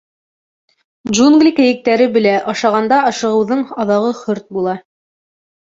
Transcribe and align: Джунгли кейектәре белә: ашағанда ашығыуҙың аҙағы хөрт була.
Джунгли 1.15 1.51
кейектәре 1.59 2.09
белә: 2.17 2.33
ашағанда 2.55 2.99
ашығыуҙың 3.13 3.63
аҙағы 3.87 4.17
хөрт 4.25 4.51
була. 4.59 4.77